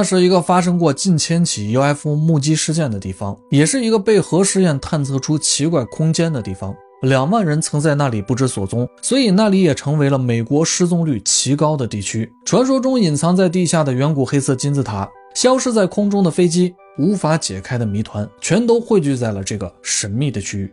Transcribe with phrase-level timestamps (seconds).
[0.00, 6.74] 那是一个发生过近千起 UFO 目击事件的地方，也是一个被核试验探测出奇怪空间的地方。
[7.02, 12.32] 两万人曾在那里不知所踪，所以那里也成为了美国失踪率奇高的地区。
[12.46, 20.72] 传说中隐藏在地下的远古黑色金字塔，消失在空中的飞机，无法解开的谜团，全都汇聚在了这个神秘的区域。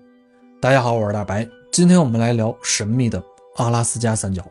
[0.61, 3.21] 大家好，我是大白，今天我们来聊神秘的
[3.57, 4.41] 阿拉斯加三角。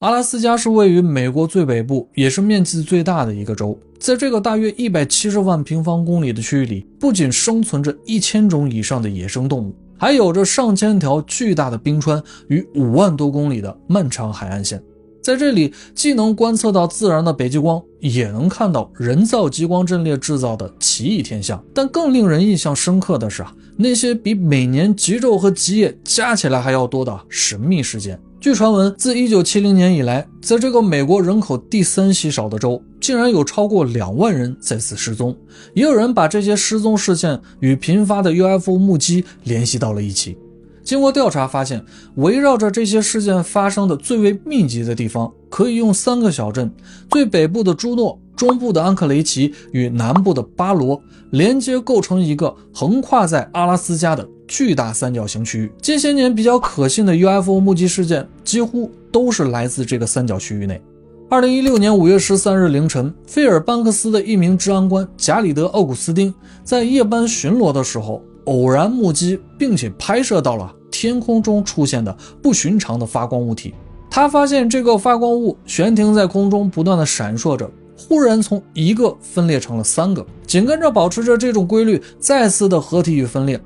[0.00, 3.76] 阿拉斯加是位于美国最北部，也是面积最大的一个州。
[3.98, 14.80] 在这个大约一百七十万平方公里的区域里，不仅生存着一千种以上的野生动物，还有着上千条巨大的冰川与五万多公里的漫长海岸线。
[15.20, 21.60] 在这里，既能观测到自然的北极光，也能看到人造极光阵列制造的奇异天象。
[21.74, 28.16] 但更令人印象深刻的是啊，那些比每年极昼和极夜加起来还要多的神秘事件。
[28.40, 35.36] 据传闻，自1970年以来，在这个美国人口第三稀少的州，竟然有超过两万人在此失踪。
[35.74, 40.38] 也有人把这些失踪事件与频发的 UFO 目击联系到了一起。
[40.84, 46.72] 经过调查发现，围绕着这些事件发生的最为密集的地方，可以用三个小镇：
[47.10, 54.26] 最北部的朱诺、中部的安克雷奇与南部的巴罗连接，构成一个横跨在阿拉斯加的。
[54.48, 60.82] 巨大三角形区域，近些年比较可信的 UFO 目击事件几乎都是来自这个三角区域内。
[61.30, 73.74] 二零一六年五月十三日凌晨，费尔班克斯的一名治安官贾里德·奥古斯丁在夜班巡逻的时候，偶然目击并且拍摄到了天空中出现的不寻常的发光物体。
[74.10, 83.60] 他发现这个发光物悬停在空中，不断的闪烁着，忽然从一个分裂成了三个，紧跟着保持着这种规律，再次的合体与分裂。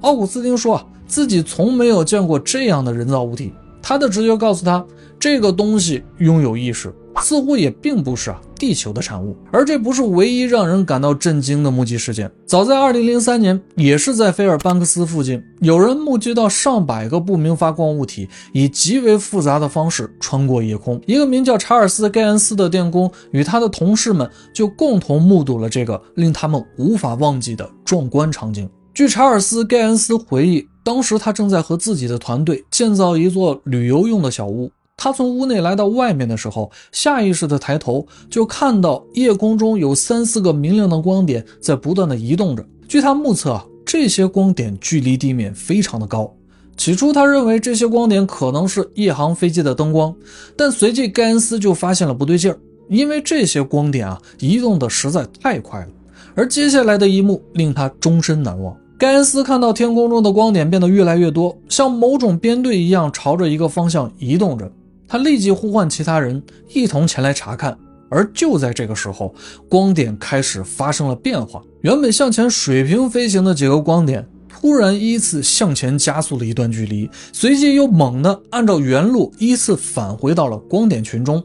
[0.00, 3.52] 奥古斯丁说啊，自己从没有见过这样的人造物体。
[3.80, 4.84] 他的直觉告诉他，
[5.18, 9.34] 这个东西拥有意识，似乎也并不是啊地球的产物。
[9.50, 12.30] 而这不是唯一让人感到震惊的目击事件。
[12.44, 21.00] 早在2003年，也是在菲尔班克斯附近，有人目击到上百个不明发光物体以极为复杂的方式穿过夜空。
[21.06, 28.68] 一个名叫查尔斯·盖恩斯的电工与他的同事们就共同目睹了这个令他们无法忘记的壮观场景。
[28.98, 34.68] 据查尔斯·盖恩斯回忆，当时他正在和自己的团队建造一座旅游用的小屋。
[34.96, 42.66] 他从屋内来到外面的时候，下意识地抬头，就看到夜空中有三四个明亮的光点在不断地移动着。
[42.88, 46.34] 据他目测，这些光点距离地面非常的高。
[46.76, 50.12] 起初，他认为这些光点可能是夜航飞机的灯光，
[50.56, 55.88] 但随即盖恩斯就发现了不对劲儿，因为这些光点啊移动的实在太快了。
[56.34, 58.76] 而接下来的一幕令他终身难忘。
[58.98, 64.68] 盖恩斯看到天空中的光点变得越来越多，像某种编队一样朝着一个方向移动着。
[65.06, 66.42] 他立即呼唤其他人
[66.74, 67.78] 一同前来查看。
[68.10, 69.32] 而就在这个时候，
[69.68, 71.62] 光点开始发生了变化。
[71.82, 81.40] 原本向前水平飞行的几个光点，突然依次向前加速了一段距离，随即又猛地按照原路依次返回到了光点群中。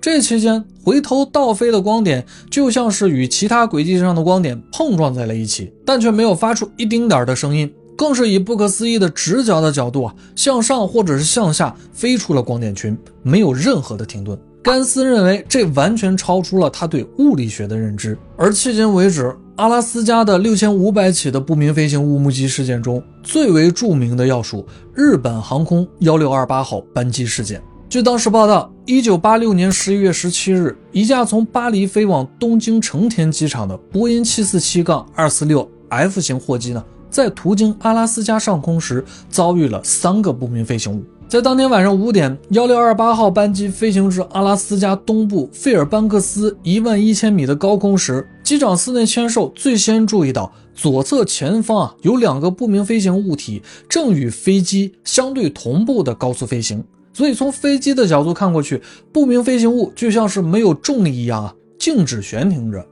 [0.00, 14.38] 这期间，回头倒飞的光点就像是与其他轨迹上的光点碰撞在了一起，但却没有发出一丁点的声音，更是以不可思议的直角的角度啊向上或者是向下飞出了光点群，没有任何的停顿。
[14.62, 18.16] 甘斯认为这完全超出了他对物理学的认知。
[18.36, 27.60] 而迄今为止，阿拉斯加的六千五百起的不明飞行物目击事件中，最为著名的要数日本航空幺六二八号班机事件。
[27.92, 41.04] 据当时报道，一九八六年十一月十七日，一架从巴黎飞往东京成田机场的波音七四七杠二四六 F 型货机呢，在途经阿拉斯加上空时，遭遇了三个不明飞行物。
[41.28, 56.82] 在当天晚上五点，幺六二八号班机飞行至阿拉斯加东部费尔班克斯一万一千米的高空时，机长斯内千寿最先注意到左侧前方啊有两个不明飞行物体正与飞机相对同步的高速飞行。
[57.12, 62.86] 所以，从飞机的角度看过去，不明飞行物就像是没有重力一样啊，静止悬停着。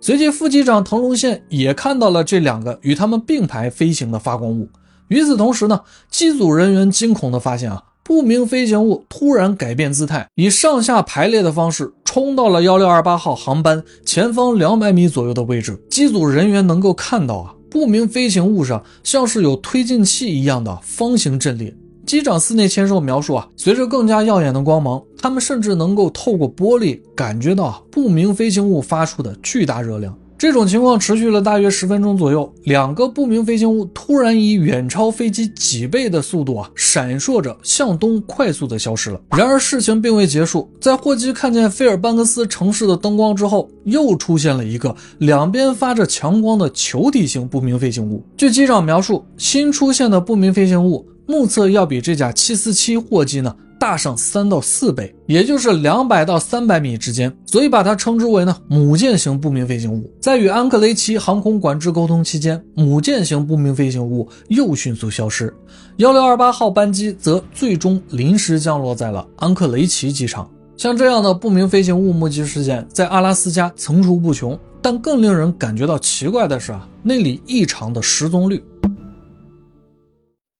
[0.00, 4.68] 随即，副机长腾龙宪也看到了这两个与他们并排飞行的发光物。
[5.08, 5.80] 与此同时呢，
[6.10, 15.82] 机组人员惊恐地发现啊，不明飞行物突然改变姿态，以上下排列的方式冲到了幺六二八号航班前方两百米左右的位置。
[15.88, 21.74] 机组人员能够看到啊，不明飞行物上像是有推进器一样的方形阵列。
[22.06, 30.16] 机长寺内千寿描述啊，随着更加耀眼的光芒，他们甚至能够透过玻璃感觉到不明飞行物发出的巨大热量。
[30.36, 39.20] 这种情况持续了大约十分钟左右，两个不明飞行物突然以远超飞机几倍的速度啊，闪烁着向东快速的消失了。
[39.30, 48.22] 然而事情并未结束，在霍基看见费尔班克斯城市的灯光之后，又出现了一个两边发着强光的球体型不明飞行物。
[48.36, 53.54] 据机长描述，新出现的不明飞行物目测要比这架747货机呢。
[53.76, 60.10] 大上三到四倍，也就是两百到三百米之间，所以把它称之为呢母舰型不明飞行物。
[60.22, 65.54] 在与安克雷奇航空管制沟通期间，母舰型不明飞行物又迅速消失。
[65.98, 70.48] 幺六二八号班机则最终临时降落在了安克雷奇机场。
[70.78, 78.64] 像这样的不明飞行物目击事件在阿拉斯加层出不穷，但更令人感觉到奇怪的是啊，那里异常的失踪率。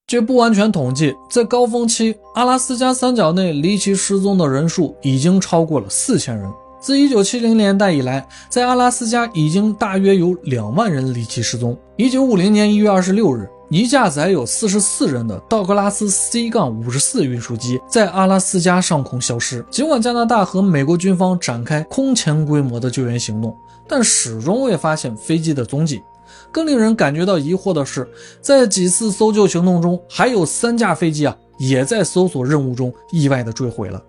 [0.07, 6.47] 据不完全统计，在高峰期，阿拉斯加三角内离奇失踪的人数已经超过了四千人。
[6.79, 11.75] 自1970年代以来，在阿拉斯加已经大约有两万人离奇失踪。
[11.97, 19.65] 1950年1月26日，一架载有44人的道格拉斯 C 杠54运输机在阿拉斯加上空消失。
[19.71, 23.57] 尽管加拿大和美国军方展开空前规模的救援行动，
[23.87, 26.03] 但始终未发现飞机的踪迹。
[26.55, 28.07] 更令人感觉到疑惑的是，
[28.39, 34.01] 在几次搜救行动中，还有三架飞机啊，也在搜索任务中意外的坠毁了，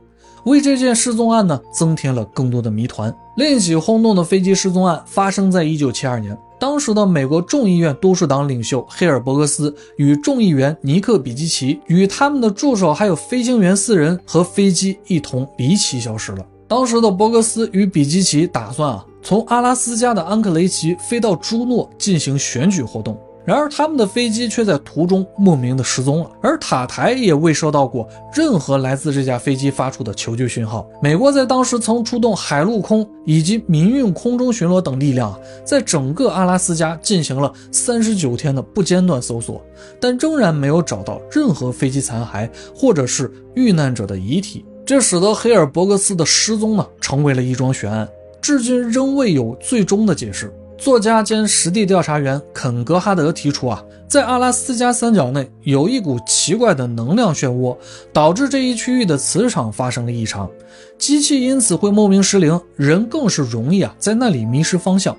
[0.44, 3.12] 为这件失踪案呢增添了更多的谜团。
[3.36, 16.46] 另一起轰动的飞机失踪案发生在1972年，当时的美国众议院多数党领袖黑尔伯格斯与众议员尼克比基奇与他们的助手还有飞行员四人和飞机一同离奇消失了。
[16.68, 23.20] 当时的伯格斯与比基奇打算啊，从阿拉斯加的安克雷奇飞到朱诺进行选举活动。
[23.44, 30.86] 然而，他们的飞机却在途中莫名的失踪了，而塔台也未收到过任何来自这架飞机发出的求救讯号。
[31.02, 39.60] 美国在当时曾出动海陆空以及民用空中巡逻等力量，在整个阿拉斯加进行了三十九天的不间断搜索，
[40.00, 44.64] 但仍然没有找到任何飞机残骸或者是遇难者的遗体。
[44.84, 48.08] 这使得黑尔伯格斯的失踪呢成为了一桩悬案，
[48.40, 50.52] 至今仍未有最终的解释。
[50.78, 57.74] 作家兼实地调查员肯格哈德提出啊，在阿拉斯加三角内有一股奇怪的能量漩涡，
[58.12, 60.50] 导致这一区域的磁场发生了异常，
[60.98, 65.16] 机器因此会莫名失灵，人更是容易啊在那里迷失方向。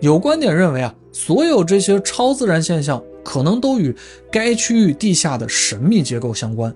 [0.00, 3.94] 有观点认为啊，所有这些超自然现象可能都与
[4.32, 6.74] 该区域地下的神秘结构相关。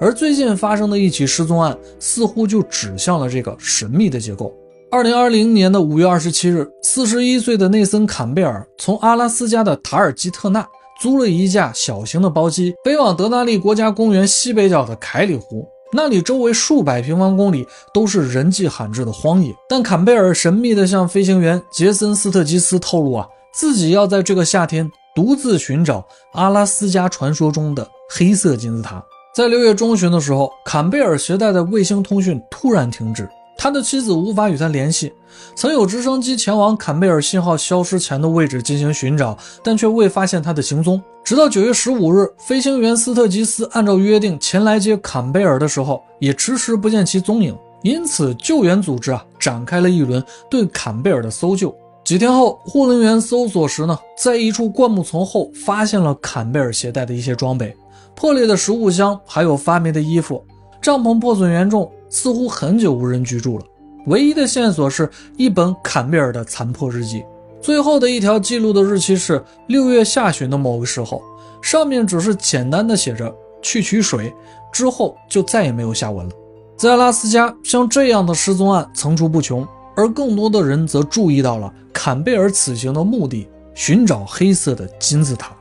[0.00, 4.52] 而最近发生的一起失踪案，似乎就指向了这个神秘的结构。
[4.90, 10.66] 二零二零年的五月二十七日，四十一岁的内森·坎贝尔从阿拉斯加的塔尔基特纳
[10.98, 15.68] 租了一架小型的包机，飞往德纳利国家公园西北角的凯里湖。
[15.92, 19.54] 那里周围数百平方公里都是人迹罕至的荒野。
[19.68, 26.02] 但坎贝尔神秘地向飞行员杰森·斯特基斯透露啊，自己要在这个夏天独自寻找
[26.32, 29.04] 阿拉斯加传说中的黑色金字塔。
[29.34, 35.12] 在六月中旬的时候，坎贝尔携带的卫星通讯突然停止，他的妻子无法与他联系。
[35.54, 41.02] 曾有直升机前往坎贝尔信号消失前的位置进行寻找，但却未发现他的行踪。
[41.24, 47.54] 直到九月十五日，飞行员斯特吉斯按照约定前来接坎贝尔的时候，也迟迟不见其踪影。
[47.82, 51.74] 因此，救援组织啊展开了一轮对坎贝尔的搜救。
[52.04, 57.76] 几天后，护林员搜索时呢，在一处灌木丛后发现了坎贝尔携带的一些装备。
[58.14, 60.42] 破裂的食物箱，还有发霉的衣服，
[60.80, 63.64] 帐篷破损严重，似乎很久无人居住了。
[64.06, 67.22] 唯一的线索是一本坎贝尔的残破日记，
[67.60, 71.22] 最后的一条记录的日期是六月下旬的某个时候，
[71.60, 74.32] 上面只是简单的写着去取水，
[74.72, 76.32] 之后就再也没有下文了。
[76.76, 85.57] 在阿拉斯加，像这样的失踪案层出不穷，而更多的人则注意到了坎贝尔此行的目的——寻找黑色的金字塔。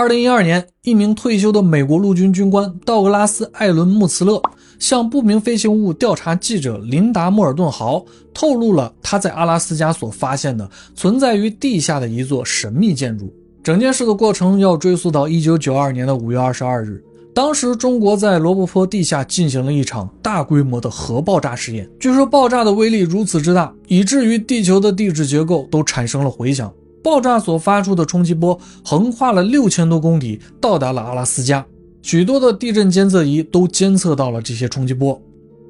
[0.00, 4.40] 二零一二年，一名退休的美国陆军军官道格拉斯·艾伦·穆茨勒
[4.78, 8.02] 向不明飞行物调查记者琳达·莫尔顿豪
[8.32, 13.30] 透露了他在阿拉斯加所发现的存在于地下的一座神秘建筑。
[13.62, 17.04] 整件事的过程要追溯到一九九二年的五月二十二日，
[17.34, 21.86] 当时中国在罗布泊地下进行了一场大规模的核爆炸试验。
[22.00, 26.72] 据说爆炸的威力如此之大，以至于地球的地质结构都产生了回响。
[27.02, 31.64] 爆炸所发出的冲击波横跨了六千多公里，到达了阿拉斯加。
[32.02, 35.20] 许多的地震监测仪都监测到了这些冲击波。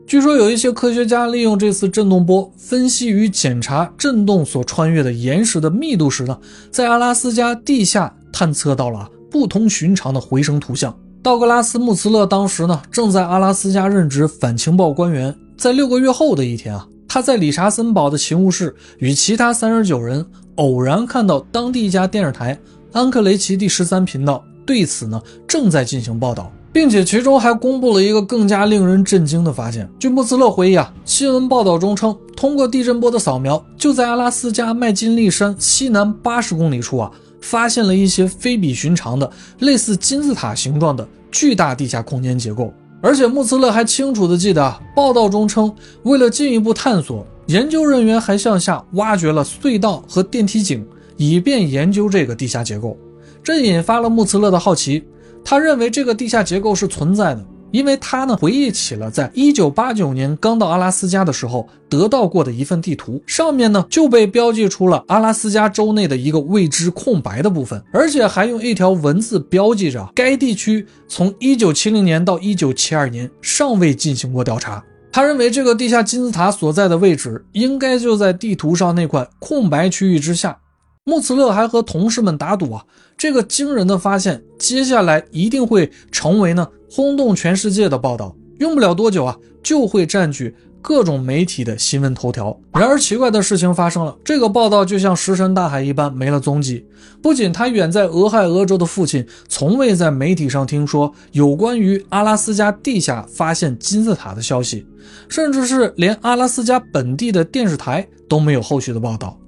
[0.07, 6.37] 据说有一些科学家利用这次震动波分析与检查震动所穿越的岩石的密度时呢，
[6.71, 10.93] 在阿拉斯加地下探测到了不同寻常的回声图像。
[11.23, 16.87] 道格拉斯·穆茨勒当时呢正在阿拉斯加任职反情报官员，在六个月后的一天啊。
[17.07, 20.25] 他在理查森堡的勤务室与其他三十九人
[20.61, 22.59] 偶然看到当地一家电视台
[22.93, 29.89] 安克雷奇第十三频道对此呢正在进行报道，并且其中还公布了一个更加令人震惊的发现。
[29.99, 42.71] 据穆斯勒回忆啊，新闻报道中称，通过地震波的扫描，就在阿拉斯加麦金利山西南八十公里处啊，发现了一些非比寻常的类似金字塔形状的巨大地下空间结构。
[43.03, 52.97] 而且穆斯勒还清楚地记得，报道中称，为了进一步探索，研究人员还向下挖掘了隧道和电梯井，以便研究这个地下结构。
[53.43, 55.03] 这引发了穆斯勒的好奇，
[55.43, 57.45] 他认为这个地下结构是存在的。
[57.71, 74.83] 因为他呢回忆起了在一九八九年刚到阿拉斯加的时候得到过的一份地图，上面呢就被标记出了阿拉斯加州内的一个未知空白的部分，而且还用一条文字标记着该地区从一九七零年到一九七二年尚未进行过调查。
[75.13, 80.57] 他认为这个地下金字塔所在的位置应该就在地图上那块空白区域之下。
[81.03, 82.85] 穆茨勒还和同事们打赌啊，
[83.21, 92.59] 这个惊人的发现接下来一定会成为呢轰动全世界的报道，用不了多久啊就会占据各种媒体的新闻头条。
[92.73, 96.83] 然而奇怪的事情发生了，这个报道就像石沉大海一般没了踪迹。
[97.21, 104.87] 不仅他远在俄亥俄州的父亲从未在媒体上听说有关于阿拉斯加地下发现金字塔的消息，
[105.29, 109.39] 甚至是连阿拉斯加本地的电视台都没有后续的报道。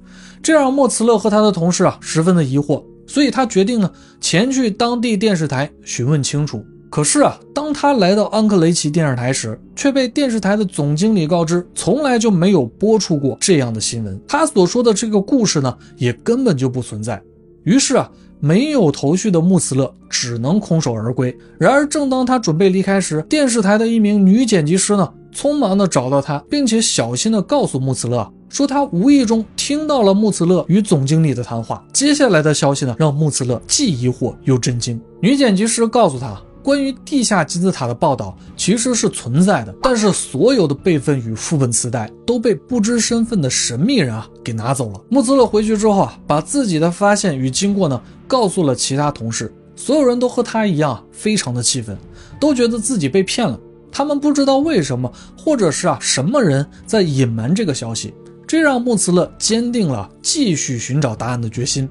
[0.43, 3.91] 这让莫茨勒和他的同事啊十分的疑惑，所以他决定呢
[4.23, 6.65] 前去当地电视台询问清楚。
[6.89, 14.19] 可是啊，当他来到安克雷奇电视台时，却被电视台的总经理告知，从来就没有播出过这样的新闻。
[14.27, 17.23] 他所说的这个故事呢，也根本就不存在。
[17.65, 21.37] 于是啊，没有头绪的穆斯勒只能空手而归。
[21.59, 28.33] 然而，正当他准备离开时，电视台的一名女剪辑师呢，匆忙的找到他，并且小心的告诉穆斯勒。
[28.53, 31.83] 说他无意中听到了穆茨勒与总经理的谈话。
[31.91, 35.01] 接下来的消息呢，让穆茨勒既疑惑又震惊。
[35.23, 45.01] 女剪辑师告诉他，关于地下金字塔的报道其实是存在的，但是所有的备份与副本磁带都被不知身份的神秘人啊给拿走了。
[45.09, 51.97] 穆茨勒回去之后啊，把自己的发现与经过呢告诉了其他同事，所有人都和他一样非常的气愤，
[52.39, 53.59] 都觉得自己被骗了。
[53.91, 58.13] 他们不知道为什么，或者是啊什么人在隐瞒这个消息。
[58.53, 61.89] 这让穆茨勒坚定了继续寻找答案的决心。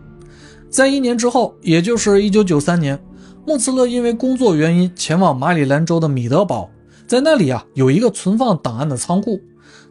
[0.69, 2.99] 在一年之后，也就是一九九三年，
[3.47, 6.69] 穆茨勒因为工作原因前往马里兰州的米德堡，
[7.07, 9.41] 在那里啊有一个存放档案的仓库。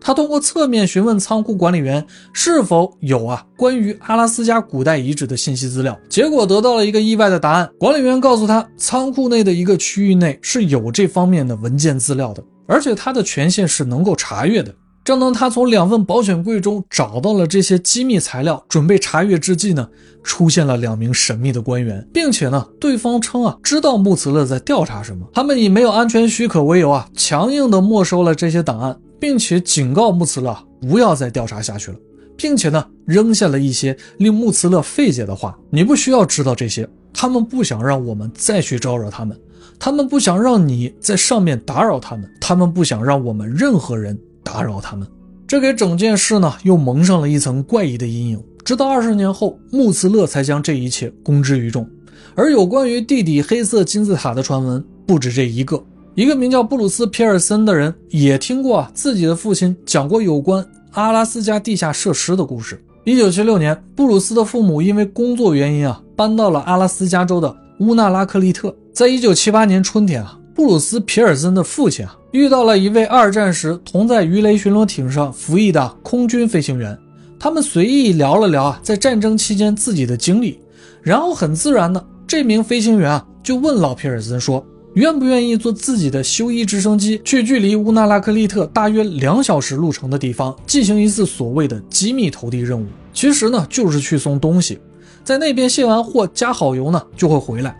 [0.01, 7.69] 他通过侧面询问仓库管理员是否有啊关于阿拉斯加古代遗址的信息资料，结果得到了一个意外的答案。
[7.81, 14.73] 管理员告诉他，仓库内的一个区域内是有这方面的文件资料的，而且他的权限是能够查阅的。
[15.03, 19.89] 正当他从两份保险柜中找到了这些机密材料，准备查阅之际呢，
[20.23, 25.27] 出现了两名神秘的官员，并且呢，对方称啊知道穆茨勒在调查什么。
[25.33, 31.97] 他们以没有安全许可为由啊，强硬的没收了这些档案，并且警告穆茨勒不要再调查下去了，
[32.37, 39.37] 并且呢，扔下了一些令穆茨勒费解的话：“你不需要知道这些，他们不想让我们再去招惹他们，
[39.79, 45.07] 他们不想让你在上面打扰他们，他们不想让我们任何人。”打扰他们，
[45.47, 48.43] 这给整件事呢又蒙上了一层怪异的阴影。
[48.65, 51.89] 直到二十年后，穆茨勒才将这一切公之于众。
[52.35, 55.83] 而有关于地底黑色金字塔的传闻不止这一个。
[56.15, 62.83] 一个名叫布鲁斯·皮尔森的人也听过啊自己的父亲讲过有关阿拉斯加地下设施的故事。
[63.05, 68.75] 一九七六年，布鲁斯的父母因为工作原因啊搬到了阿拉斯加州的乌纳拉克利特。
[68.93, 70.37] 在一九七八年春天啊。
[70.53, 76.97] 布鲁斯·皮尔森的父亲啊，遇到了一位二战时同在鱼雷巡逻艇上服役的空军飞行员。
[77.41, 80.61] 他们随意聊了聊啊，在战争期间自己的经历。
[81.03, 92.87] 然后很自然的，这名飞行员啊就问老皮尔森说：“愿不愿意坐自己的休伊直升机去距离乌纳拉克利特大约两小时路程的地方进行一次所谓的机密投递任务？
[93.13, 94.79] 其实呢，就是去送东西，
[95.25, 97.77] 在那边卸完货加好油呢，就会回来。”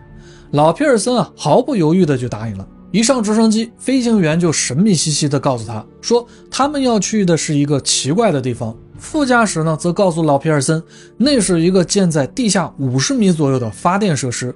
[0.51, 2.67] 老皮尔森啊，毫不犹豫的就答应了。
[2.91, 8.75] 一上直升机，飞行员就神秘兮兮的告诉他说，他们要去的是一个奇怪的地方。
[8.99, 10.83] 副驾驶呢，则告诉老皮尔森，
[11.17, 14.53] 那是一个建在地下五十米左右的发电设施。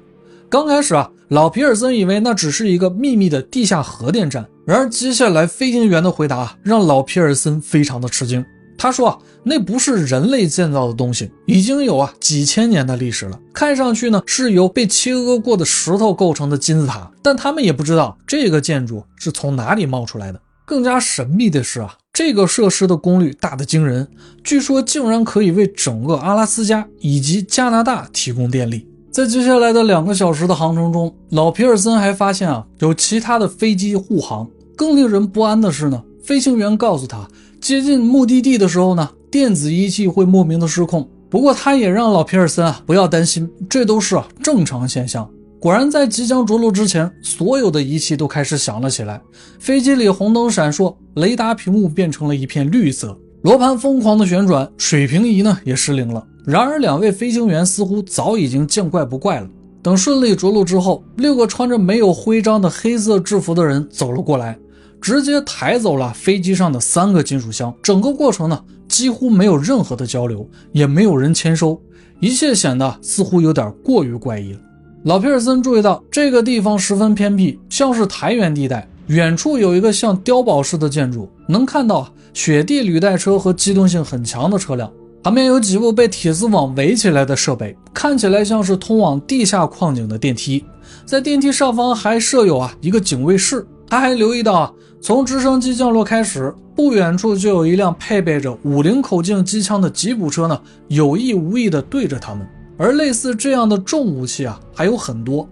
[0.49, 4.45] 刚开始啊，老皮尔森以为那只是一个秘密的地下核电站。
[4.65, 8.45] 然而，接下来飞行员的回答让老皮尔森非常的吃惊。
[8.77, 13.39] 他说啊，那不是人类建造的东西，已经有啊几千年的历史了。
[13.53, 20.39] 看上去呢是由被切割过的石头构成的金字塔，但他们也不知道这个建筑是从哪里冒出来的。
[20.65, 24.07] 更加神秘的是啊，这个设施的功率大得惊人，
[24.43, 28.87] 据说竟然可以为整个阿拉斯加以及加拿大提供电力。
[29.11, 34.49] 在接下来的两个小时的航程中，老皮尔森还发现啊，有其他的飞机护航。
[34.75, 37.25] 更令人不安的是呢，飞行员告诉他，
[37.65, 41.09] 接近目的地的时候呢，电子仪器会莫名的失控。
[41.31, 45.27] 不过他也让老皮尔森啊不要担心，这都是正常现象。
[45.59, 49.19] 果然，在即将着陆之前，所有的仪器都开始响了起来，
[49.57, 56.23] 飞机里红灯闪烁，雷达屏幕变成了一片绿色，罗盘疯狂的旋转，水平仪呢也失灵了。
[56.45, 59.49] 然而，两位飞行员似乎早已经见怪不怪了。
[59.81, 64.55] 等顺利着陆之后，六个穿着没有徽章的黑色制服的人走了过来，
[65.01, 67.73] 直接抬走了飞机上的三个金属箱。
[67.81, 71.79] 整个过程呢，几乎没有任何的交流，也没有人签收，
[72.19, 74.59] 一切显得似乎有点过于怪异了。
[75.03, 78.87] 老皮尔森注意到这个地方十分偏僻，像是台原地带。
[79.07, 84.91] 远处有一个像碉堡似的建筑，能看到雪地履带车和机动性很强的车辆。
[85.21, 90.63] 旁边有几部被铁丝网围起来的设备，看起来像是通往地下矿井的电梯。
[91.05, 93.63] 在电梯上方还设有啊一个警卫室。
[93.87, 94.73] 他还留意到啊，
[95.05, 102.43] 从直升机降落开始，不远处就有一辆配备着五零口径机枪的吉普车呢，有意无意地对着他们。
[102.75, 105.47] 而类似这样的重武器啊还有很多，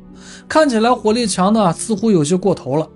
[0.49, 2.89] 看起来火力强的似乎有些过头了。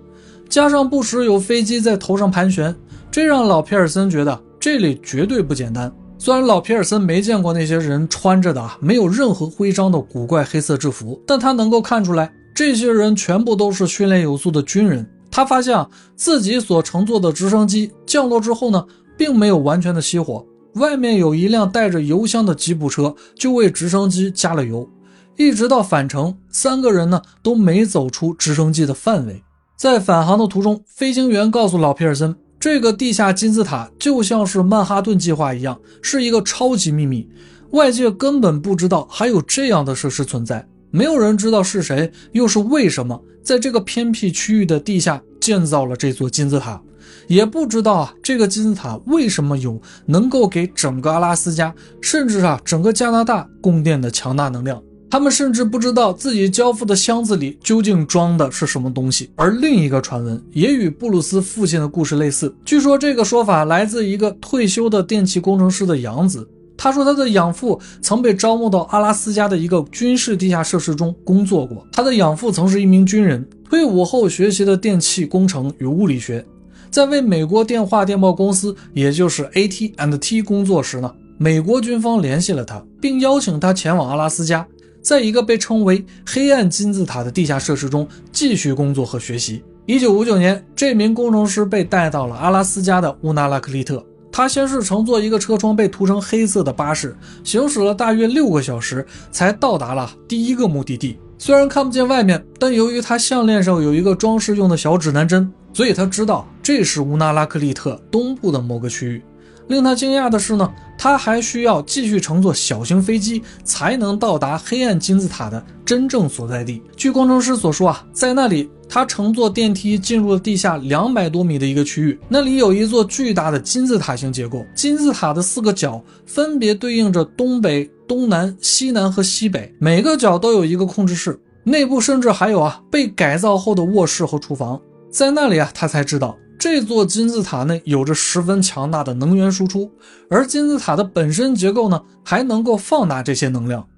[0.48, 2.74] 加上不时有飞机在头上盘旋，
[3.08, 5.92] 这让老皮尔森觉得这里绝对不简单。
[6.18, 15.08] 虽然老皮尔森没见过那些人穿着的啊没有任何徽章的古怪黑色制服，但他能够看出来，这些人全部都是训练有素的军人。
[15.38, 18.84] 他发现，自己所乘坐的直升机降落之后呢，
[19.16, 20.44] 并没有完全的熄火。
[20.74, 24.90] 外面有一辆带着油箱的吉普车，就为直升机加了油，
[25.36, 29.40] 一直到返程，三个人呢都没走出直升机的范围。
[29.76, 37.28] 在返航的途中，飞行员告诉老皮尔森，这个地下金字塔就像是曼哈顿计划一样，是一个超级秘密，
[37.70, 46.78] 外界根本不知道还有这样的设施存在，没有人知道是谁，又是为什么在这个偏僻区域的地下建造了这座金字塔。
[47.26, 54.82] 也不知道啊，这个金字塔为什么有能够给整个阿拉斯加，甚至啊整个加拿大供电的强大能量？
[55.10, 59.30] 他们甚至不知道自己交付的箱子里究竟装的是什么东西。
[59.36, 66.46] 而另一个传闻也与布鲁斯父亲的故事类似，据说这个说法来自一个退休的电气工程师的养子。
[66.78, 71.84] 他说他的养父曾被招募到阿拉斯加的一个军事地下设施中工作过。
[71.92, 76.42] 他的养父曾是一名军人，退伍后学习的电气工程与物理学。
[76.90, 84.66] 在为美国电话电报公司，也就是 AT&T 工作时呢，美国军方联系了他，并邀请他前往阿拉斯加，
[85.02, 89.62] 在一个被称为“黑暗金字塔”的地下设施中继续工作和学习。
[89.86, 94.02] 1959年，这名工程师被带到了阿拉斯加的乌纳拉克利特。
[94.38, 101.18] 他先是乘坐一个车窗被涂成黑色的巴士，行驶了大约六个小时，才到达了第一个目的地。
[101.38, 105.52] 虽然看不见外面，但由于他项链上有一个装饰用的小指南针。
[105.72, 109.20] 所以他知道这是乌纳拉克利特东部的某个区域。
[109.66, 116.82] 令他惊讶的是呢，他还需要继续乘坐小型飞机才能到达黑暗金字塔的真正所在地。
[116.94, 124.62] 据工程师所说啊，在那里，他乘坐电梯进入了地下两百多米的一个区域，那里有一座巨大的金字塔形结构。
[124.74, 134.78] 金字塔的四个角分别对应着东北、东南、西南和西北，每个角都有一个控制室，内部甚至还有啊被改造后的卧室和厨房。
[135.10, 139.90] 在那里啊，他才知道这座金字塔内有着十分强大的能源输出，
[140.28, 143.88] 而金字塔的本身结构呢，还能够放大这些能量。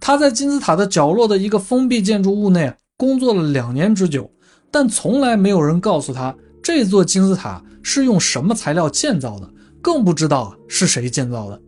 [0.00, 4.30] 他在金字塔的角落的一个封闭建筑物内工作了两年之久，
[4.70, 9.50] 但从来没有人告诉他这座金字塔是用什么材料建造的，
[9.82, 11.60] 更不知道是谁建造的。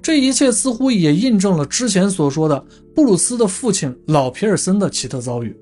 [0.00, 2.64] 这一切似乎也印证了之前所说的
[2.94, 5.54] 布鲁斯的父亲老皮尔森的奇特遭遇。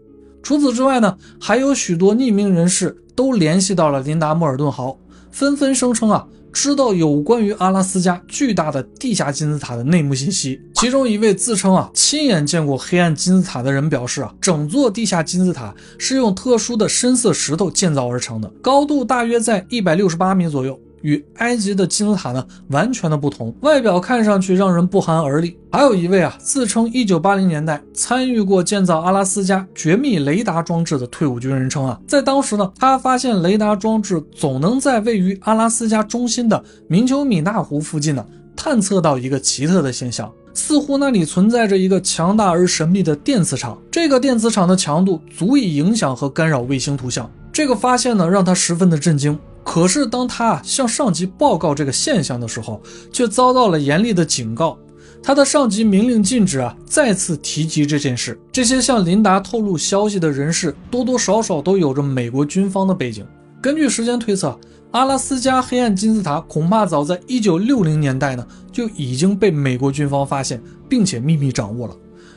[0.42, 4.96] 除此之外呢，还有许多匿名人士都联系到了琳达·莫尔顿豪，
[5.30, 10.58] 纷纷声称啊，知道有关于阿拉斯加巨大的地下金字塔的内幕信息。
[10.74, 20.80] 其中一位自称啊亲眼见过黑暗金字塔的人表示啊，整座地下金字塔是用特殊的深色石头建造而成的，高度大约在一百六十八米左右。
[21.06, 25.56] 与埃及的金字塔呢完全的不同，外表看上去让人不寒而栗。
[25.70, 47.30] 还有一位啊，自称1980年代参与过建造阿拉斯加绝密雷达装置的退伍军人称啊，在当时呢，他发现雷达装置总能在位于阿拉斯加中心的明丘米纳湖附近呢探测到一个奇特的现象，似乎那里存在着一个强大而神秘的电磁场，这个电磁场的强度足以影响和干扰卫星图像。
[47.52, 49.38] 这个发现呢，让他十分的震惊。
[49.66, 52.80] 可是当他向上级报告这个现象的时候，
[53.12, 54.78] 却遭到了严厉的警告。
[55.22, 58.38] 他的上级明令禁止啊再次提及这件事。
[58.52, 63.26] 这些向琳达透露消息的人士，多多少少都有着美国军方的背景。
[63.60, 64.56] 根据时间推测，
[64.92, 71.96] 阿拉斯加黑暗金字塔恐怕早在1960年代呢就已经被美国军方发现，并且秘密掌握了。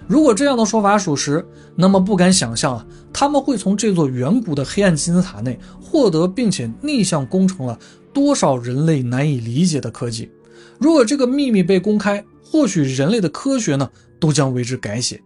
[0.09, 1.45] 如果这样的说法属实，
[1.75, 7.77] 那么不敢想象啊，他们会从这座远古的黑暗金字塔内获得并且逆向工程了
[8.11, 10.31] 多少人类难以理解的科技。
[10.79, 13.87] 如果这个秘密被公开，或许人类的科学呢
[14.19, 15.21] 都将为之改写。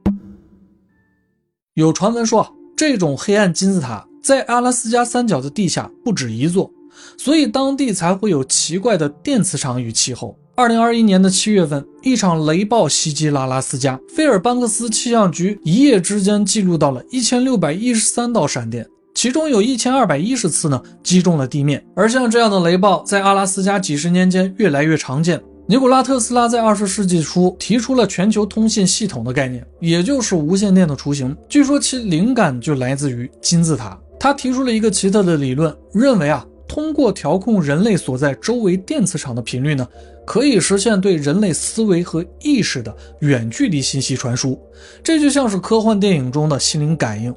[1.75, 6.69] 有传闻说，这种黑暗金字塔在阿拉斯加三角的地下不止一座，
[7.17, 10.37] 所以当地才会有奇怪的电磁场与气候。
[10.55, 21.83] 二零二一年的七月份，一场雷暴袭击拉拉斯加，菲尔班克斯气象局一夜之间记录到了一千六百一十三道闪电，其中有一千二百一十次呢击中了地面。
[21.95, 25.41] 而像这样的雷暴，在阿拉斯加几十年间越来越常见。
[25.65, 31.35] 尼古拉特斯拉在二十世纪初提出了全球通信系统的概念，也就是无线电的雏形。
[31.49, 33.99] 据说其灵感就来自于金字塔。
[34.19, 39.87] 他提出了一个奇特的理论，认为啊，通过调控人类所在周围电磁场的频率呢。
[40.25, 44.57] 可以实现对人类思维和意识的远距离信息传输，
[45.03, 47.35] 这就像是科幻电影中的心灵感应。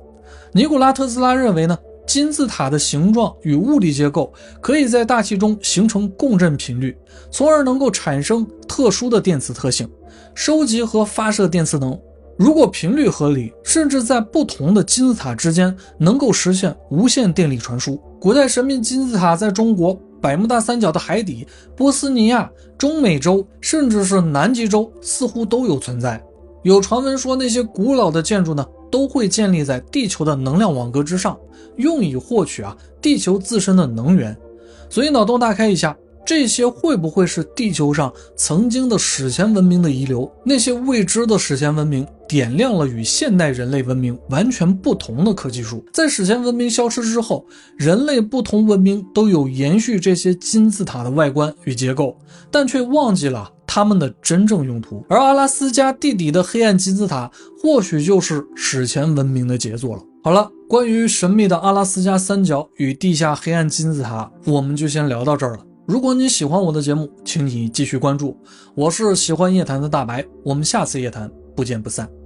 [0.52, 6.96] 尼古拉特斯拉认为呢，金字塔的形状与物理结构可以在大气中形成共振频率，
[7.30, 9.86] 从而能够产生特殊的电磁特性，
[10.32, 11.98] 收集和发射电磁能。
[12.38, 18.00] 如果频率合理，甚至在不同的金字塔之间能够实现无线电力传输。
[18.26, 19.96] 古代神秘金字塔在中国。
[20.20, 26.20] 百慕大三角的海底、波斯尼亚、中美洲，甚至是南极洲，似乎都有存在。
[26.64, 31.38] 有传闻说，那些古老的建筑呢，都会建立在地球的能量网格之上，
[31.76, 34.36] 用以获取啊地球自身的能源。
[34.90, 35.96] 所以脑洞大开一下。
[36.24, 40.28] 这些会不会是地球上曾经的史前文明的遗留？
[40.42, 45.84] 那些未知的史前文明点亮了与现代人类文明完全不同的科技树。
[45.92, 52.16] 在史前文明消失之后，人类不同文明都有延续这些金字塔的外观与结构，
[52.50, 55.04] 但却忘记了它们的真正用途。
[55.08, 57.30] 而阿拉斯加地底的黑暗金字塔，
[57.62, 60.02] 或许就是史前文明的杰作了。
[60.22, 65.60] 好了，关于神秘的阿拉斯加三角与地下黑暗金字塔，我们就先聊到这儿了。
[65.86, 68.36] 如果你喜欢我的节目，请你继续关注。
[68.74, 72.25] 我是喜欢夜谈的大白，我们下次夜谈不见不散。